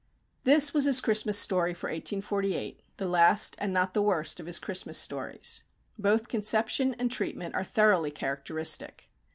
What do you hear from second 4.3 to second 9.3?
of his Christmas stories. Both conception and treatment are thoroughly characteristic.